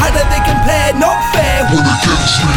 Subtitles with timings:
[0.00, 0.92] How do they compare?
[0.96, 1.66] Not fair.
[1.72, 2.56] When against me,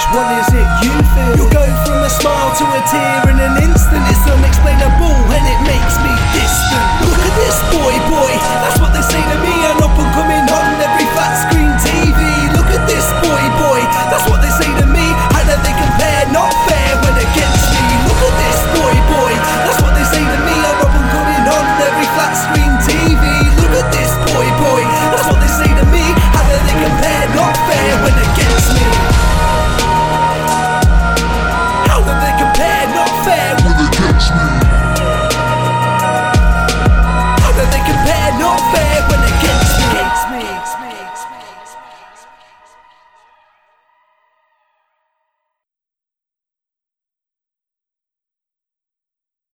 [0.00, 1.44] Which one is it you feel?
[1.44, 4.99] You go from a smile to a tear in an instant, it's unexplainable.